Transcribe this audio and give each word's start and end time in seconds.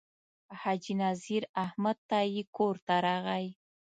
حاجي 0.61 0.93
نذیر 1.03 1.43
احمد 1.65 1.97
تائي 2.09 2.41
کور 2.55 2.75
ته 2.85 2.95
راغی. 3.05 3.47